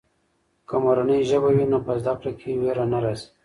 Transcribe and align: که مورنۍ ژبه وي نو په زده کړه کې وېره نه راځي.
که 0.67 0.75
مورنۍ 0.83 1.19
ژبه 1.29 1.49
وي 1.55 1.65
نو 1.71 1.77
په 1.85 1.93
زده 2.01 2.13
کړه 2.19 2.31
کې 2.39 2.59
وېره 2.61 2.85
نه 2.93 2.99
راځي. 3.03 3.27